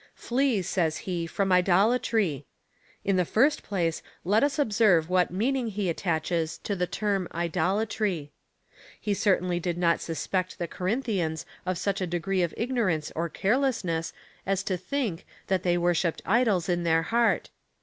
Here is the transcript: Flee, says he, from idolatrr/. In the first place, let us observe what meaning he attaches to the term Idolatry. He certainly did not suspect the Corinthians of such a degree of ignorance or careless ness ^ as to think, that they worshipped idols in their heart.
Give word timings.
Flee, 0.15 0.63
says 0.63 0.97
he, 1.05 1.27
from 1.27 1.49
idolatrr/. 1.49 2.43
In 3.05 3.17
the 3.17 3.23
first 3.23 3.61
place, 3.61 4.01
let 4.25 4.43
us 4.43 4.57
observe 4.57 5.11
what 5.11 5.29
meaning 5.29 5.67
he 5.67 5.89
attaches 5.91 6.57
to 6.63 6.75
the 6.75 6.87
term 6.87 7.27
Idolatry. 7.35 8.31
He 8.99 9.13
certainly 9.13 9.59
did 9.59 9.77
not 9.77 10.01
suspect 10.01 10.57
the 10.57 10.67
Corinthians 10.67 11.45
of 11.67 11.77
such 11.77 12.01
a 12.01 12.07
degree 12.07 12.41
of 12.41 12.51
ignorance 12.57 13.11
or 13.15 13.29
careless 13.29 13.83
ness 13.83 14.09
^ 14.11 14.13
as 14.47 14.63
to 14.63 14.75
think, 14.75 15.23
that 15.45 15.61
they 15.61 15.77
worshipped 15.77 16.23
idols 16.25 16.67
in 16.67 16.81
their 16.81 17.03
heart. 17.03 17.51